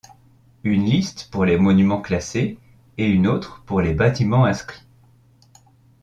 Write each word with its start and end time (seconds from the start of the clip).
Une 0.63 0.83
liste 0.85 1.27
pour 1.29 1.45
les 1.45 1.57
monuments 1.57 2.01
classés 2.01 2.57
et 2.97 3.05
une 3.05 3.27
autre 3.27 3.61
pour 3.67 3.81
les 3.81 3.93
bâtiments 3.93 4.45
inscrits. 4.45 4.81